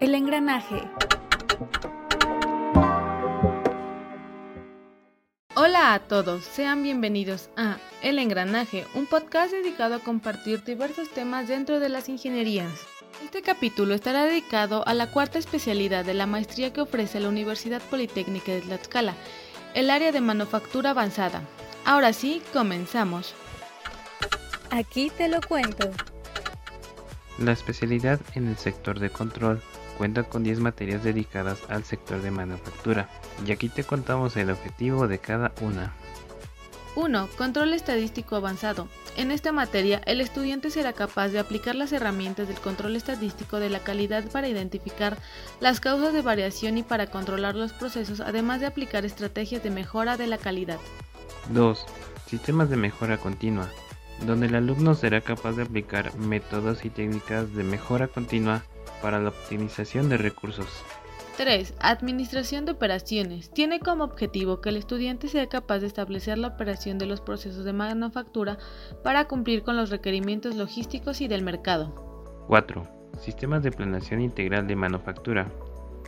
El 0.00 0.14
engranaje. 0.14 0.88
Hola 5.56 5.94
a 5.94 5.98
todos, 5.98 6.44
sean 6.44 6.82
bienvenidos 6.82 7.50
a 7.56 7.78
El 8.02 8.18
Engranaje, 8.18 8.86
un 8.94 9.06
podcast 9.06 9.52
dedicado 9.52 9.96
a 9.96 9.98
compartir 9.98 10.62
diversos 10.62 11.10
temas 11.10 11.48
dentro 11.48 11.80
de 11.80 11.88
las 11.88 12.08
ingenierías. 12.08 12.72
Este 13.24 13.42
capítulo 13.42 13.94
estará 13.94 14.24
dedicado 14.26 14.86
a 14.86 14.94
la 14.94 15.10
cuarta 15.10 15.38
especialidad 15.38 16.04
de 16.04 16.14
la 16.14 16.26
maestría 16.26 16.72
que 16.72 16.80
ofrece 16.80 17.18
la 17.18 17.28
Universidad 17.28 17.82
Politécnica 17.82 18.52
de 18.52 18.60
Tlaxcala, 18.60 19.14
el 19.74 19.90
área 19.90 20.12
de 20.12 20.20
manufactura 20.20 20.90
avanzada. 20.90 21.42
Ahora 21.84 22.12
sí, 22.12 22.42
comenzamos. 22.52 23.34
Aquí 24.70 25.10
te 25.10 25.28
lo 25.28 25.40
cuento. 25.40 25.90
La 27.38 27.52
especialidad 27.52 28.20
en 28.34 28.48
el 28.48 28.56
sector 28.56 29.00
de 29.00 29.10
control 29.10 29.60
cuenta 29.98 30.22
con 30.24 30.44
10 30.44 30.60
materias 30.60 31.02
dedicadas 31.02 31.58
al 31.68 31.84
sector 31.84 32.22
de 32.22 32.30
manufactura, 32.30 33.08
y 33.46 33.52
aquí 33.52 33.68
te 33.68 33.84
contamos 33.84 34.36
el 34.36 34.50
objetivo 34.50 35.08
de 35.08 35.18
cada 35.18 35.52
una. 35.60 35.92
1. 36.96 37.28
Control 37.36 37.72
estadístico 37.72 38.36
avanzado. 38.36 38.88
En 39.16 39.30
esta 39.32 39.52
materia, 39.52 40.00
el 40.06 40.20
estudiante 40.20 40.70
será 40.70 40.92
capaz 40.92 41.28
de 41.28 41.40
aplicar 41.40 41.74
las 41.74 41.92
herramientas 41.92 42.46
del 42.46 42.60
control 42.60 42.94
estadístico 42.94 43.58
de 43.58 43.68
la 43.68 43.80
calidad 43.80 44.24
para 44.30 44.48
identificar 44.48 45.18
las 45.60 45.80
causas 45.80 46.12
de 46.12 46.22
variación 46.22 46.78
y 46.78 46.82
para 46.84 47.08
controlar 47.08 47.56
los 47.56 47.72
procesos, 47.72 48.20
además 48.20 48.60
de 48.60 48.66
aplicar 48.66 49.04
estrategias 49.04 49.62
de 49.62 49.70
mejora 49.70 50.16
de 50.16 50.28
la 50.28 50.38
calidad. 50.38 50.78
2. 51.50 51.84
Sistemas 52.26 52.70
de 52.70 52.76
mejora 52.76 53.18
continua, 53.18 53.68
donde 54.26 54.46
el 54.46 54.54
alumno 54.54 54.94
será 54.94 55.20
capaz 55.20 55.52
de 55.52 55.62
aplicar 55.62 56.16
métodos 56.16 56.84
y 56.84 56.90
técnicas 56.90 57.54
de 57.54 57.64
mejora 57.64 58.08
continua 58.08 58.62
para 59.02 59.20
la 59.20 59.30
optimización 59.30 60.08
de 60.08 60.16
recursos. 60.16 60.66
3. 61.36 61.74
Administración 61.80 62.64
de 62.64 62.72
operaciones. 62.72 63.50
Tiene 63.50 63.80
como 63.80 64.04
objetivo 64.04 64.60
que 64.60 64.68
el 64.68 64.76
estudiante 64.76 65.28
sea 65.28 65.48
capaz 65.48 65.80
de 65.80 65.88
establecer 65.88 66.38
la 66.38 66.48
operación 66.48 66.96
de 66.96 67.06
los 67.06 67.20
procesos 67.20 67.64
de 67.64 67.72
manufactura 67.72 68.58
para 69.02 69.26
cumplir 69.26 69.64
con 69.64 69.76
los 69.76 69.90
requerimientos 69.90 70.54
logísticos 70.54 71.20
y 71.20 71.28
del 71.28 71.42
mercado. 71.42 72.44
4. 72.46 72.86
Sistemas 73.20 73.62
de 73.62 73.72
planeación 73.72 74.20
integral 74.20 74.66
de 74.68 74.76
manufactura. 74.76 75.50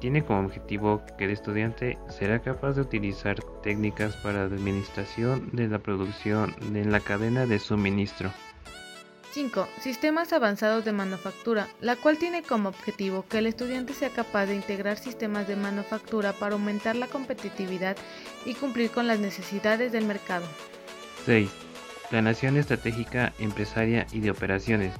Tiene 0.00 0.24
como 0.24 0.40
objetivo 0.40 1.02
que 1.18 1.24
el 1.24 1.30
estudiante 1.30 1.98
será 2.08 2.40
capaz 2.40 2.72
de 2.72 2.80
utilizar 2.80 3.38
técnicas 3.62 4.16
para 4.16 4.48
la 4.48 4.54
administración 4.54 5.50
de 5.52 5.68
la 5.68 5.78
producción 5.78 6.56
en 6.74 6.90
la 6.90 7.00
cadena 7.00 7.44
de 7.44 7.58
suministro. 7.58 8.32
5. 9.32 9.68
Sistemas 9.80 10.32
avanzados 10.32 10.84
de 10.84 10.92
manufactura, 10.92 11.68
la 11.80 11.96
cual 11.96 12.18
tiene 12.18 12.42
como 12.42 12.70
objetivo 12.70 13.24
que 13.28 13.38
el 13.38 13.46
estudiante 13.46 13.92
sea 13.92 14.10
capaz 14.10 14.46
de 14.46 14.56
integrar 14.56 14.96
sistemas 14.96 15.46
de 15.46 15.54
manufactura 15.54 16.32
para 16.32 16.54
aumentar 16.54 16.96
la 16.96 17.06
competitividad 17.06 17.96
y 18.44 18.54
cumplir 18.54 18.90
con 18.90 19.06
las 19.06 19.20
necesidades 19.20 19.92
del 19.92 20.06
mercado. 20.06 20.46
6. 21.26 21.48
Planación 22.08 22.56
estratégica 22.56 23.32
empresaria 23.38 24.06
y 24.12 24.18
de 24.20 24.32
operaciones, 24.32 24.94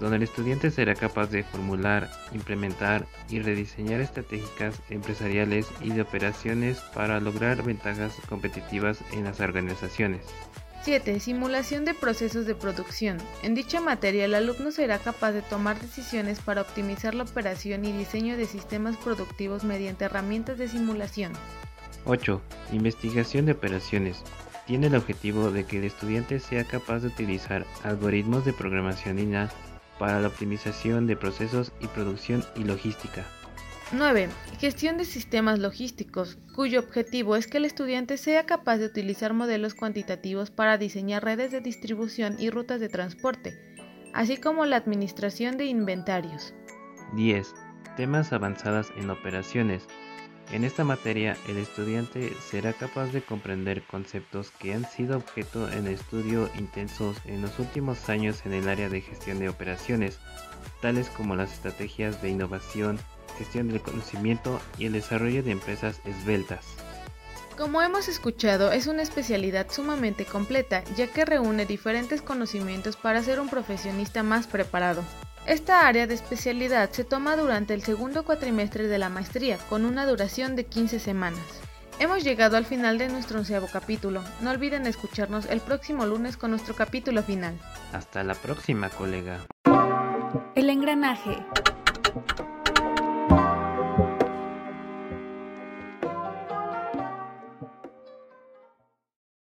donde 0.00 0.16
el 0.16 0.22
estudiante 0.22 0.70
será 0.70 0.94
capaz 0.94 1.28
de 1.28 1.44
formular, 1.44 2.10
implementar 2.32 3.06
y 3.28 3.40
rediseñar 3.40 4.00
estratégicas 4.00 4.80
empresariales 4.90 5.66
y 5.80 5.90
de 5.90 6.02
operaciones 6.02 6.78
para 6.94 7.20
lograr 7.20 7.62
ventajas 7.62 8.14
competitivas 8.28 8.98
en 9.12 9.24
las 9.24 9.40
organizaciones. 9.40 10.22
7. 10.84 11.18
Simulación 11.18 11.86
de 11.86 11.94
procesos 11.94 12.44
de 12.44 12.54
producción. 12.54 13.16
En 13.42 13.54
dicha 13.54 13.80
materia, 13.80 14.26
el 14.26 14.34
alumno 14.34 14.70
será 14.70 14.98
capaz 14.98 15.32
de 15.32 15.40
tomar 15.40 15.80
decisiones 15.80 16.40
para 16.40 16.60
optimizar 16.60 17.14
la 17.14 17.22
operación 17.22 17.86
y 17.86 17.92
diseño 17.92 18.36
de 18.36 18.44
sistemas 18.44 18.98
productivos 18.98 19.64
mediante 19.64 20.04
herramientas 20.04 20.58
de 20.58 20.68
simulación. 20.68 21.32
8. 22.04 22.38
Investigación 22.72 23.46
de 23.46 23.52
operaciones. 23.52 24.22
Tiene 24.66 24.88
el 24.88 24.94
objetivo 24.94 25.50
de 25.50 25.64
que 25.64 25.78
el 25.78 25.84
estudiante 25.84 26.38
sea 26.38 26.64
capaz 26.64 27.00
de 27.00 27.08
utilizar 27.08 27.64
algoritmos 27.82 28.44
de 28.44 28.52
programación 28.52 29.18
INA 29.18 29.50
para 29.98 30.20
la 30.20 30.28
optimización 30.28 31.06
de 31.06 31.16
procesos 31.16 31.72
y 31.80 31.86
producción 31.88 32.44
y 32.56 32.64
logística. 32.64 33.24
9. 33.92 34.28
Gestión 34.58 34.96
de 34.96 35.04
sistemas 35.04 35.58
logísticos, 35.58 36.38
cuyo 36.54 36.80
objetivo 36.80 37.36
es 37.36 37.46
que 37.46 37.58
el 37.58 37.64
estudiante 37.64 38.16
sea 38.16 38.44
capaz 38.44 38.78
de 38.78 38.86
utilizar 38.86 39.34
modelos 39.34 39.74
cuantitativos 39.74 40.50
para 40.50 40.78
diseñar 40.78 41.22
redes 41.22 41.52
de 41.52 41.60
distribución 41.60 42.36
y 42.38 42.50
rutas 42.50 42.80
de 42.80 42.88
transporte, 42.88 43.54
así 44.12 44.36
como 44.36 44.64
la 44.64 44.76
administración 44.76 45.58
de 45.58 45.66
inventarios. 45.66 46.54
10. 47.14 47.54
Temas 47.96 48.32
avanzadas 48.32 48.90
en 48.96 49.10
operaciones. 49.10 49.86
En 50.52 50.62
esta 50.62 50.84
materia, 50.84 51.36
el 51.48 51.56
estudiante 51.56 52.32
será 52.50 52.72
capaz 52.72 53.06
de 53.06 53.22
comprender 53.22 53.82
conceptos 53.82 54.50
que 54.52 54.74
han 54.74 54.84
sido 54.88 55.16
objeto 55.16 55.70
en 55.70 55.86
estudio 55.86 56.50
intensos 56.58 57.16
en 57.24 57.42
los 57.42 57.58
últimos 57.58 58.08
años 58.08 58.44
en 58.44 58.52
el 58.52 58.68
área 58.68 58.88
de 58.88 59.00
gestión 59.00 59.38
de 59.38 59.48
operaciones, 59.48 60.18
tales 60.80 61.08
como 61.08 61.34
las 61.34 61.52
estrategias 61.52 62.20
de 62.22 62.30
innovación, 62.30 62.98
gestión 63.38 63.68
del 63.68 63.80
conocimiento 63.80 64.60
y 64.78 64.86
el 64.86 64.92
desarrollo 64.92 65.42
de 65.42 65.50
empresas 65.50 66.00
esbeltas. 66.04 66.64
Como 67.56 67.80
hemos 67.80 68.08
escuchado, 68.08 68.72
es 68.72 68.88
una 68.88 69.02
especialidad 69.02 69.70
sumamente 69.70 70.24
completa, 70.24 70.82
ya 70.96 71.06
que 71.06 71.24
reúne 71.24 71.66
diferentes 71.66 72.20
conocimientos 72.20 72.96
para 72.96 73.22
ser 73.22 73.38
un 73.38 73.48
profesionista 73.48 74.24
más 74.24 74.48
preparado. 74.48 75.04
Esta 75.46 75.86
área 75.86 76.06
de 76.06 76.14
especialidad 76.14 76.90
se 76.90 77.04
toma 77.04 77.36
durante 77.36 77.74
el 77.74 77.82
segundo 77.82 78.24
cuatrimestre 78.24 78.88
de 78.88 78.96
la 78.96 79.10
maestría, 79.10 79.58
con 79.68 79.84
una 79.84 80.06
duración 80.06 80.56
de 80.56 80.64
15 80.64 80.98
semanas. 80.98 81.42
Hemos 81.98 82.24
llegado 82.24 82.56
al 82.56 82.64
final 82.64 82.96
de 82.96 83.10
nuestro 83.10 83.40
onceavo 83.40 83.68
capítulo. 83.70 84.24
No 84.40 84.50
olviden 84.50 84.86
escucharnos 84.86 85.44
el 85.46 85.60
próximo 85.60 86.06
lunes 86.06 86.38
con 86.38 86.50
nuestro 86.50 86.74
capítulo 86.74 87.22
final. 87.22 87.58
Hasta 87.92 88.24
la 88.24 88.34
próxima, 88.34 88.88
colega. 88.88 89.40
El 90.54 90.70
engranaje. 90.70 91.36